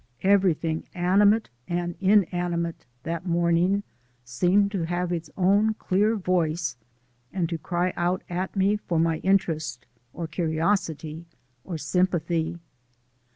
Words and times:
Everything 0.23 0.81
animate 0.95 1.49
and 1.67 1.93
inanimate, 1.99 2.87
that 3.03 3.23
morning, 3.27 3.83
seemed 4.23 4.71
to 4.71 4.85
have 4.87 5.11
its 5.11 5.29
own 5.37 5.75
clear 5.75 6.15
voice 6.15 6.75
and 7.31 7.47
to 7.47 7.59
cry 7.59 7.93
out 7.95 8.23
at 8.27 8.55
me 8.55 8.75
for 8.77 8.99
my 8.99 9.17
interest, 9.19 9.85
or 10.11 10.25
curiosity, 10.25 11.27
or 11.63 11.77
sympathy. 11.77 12.57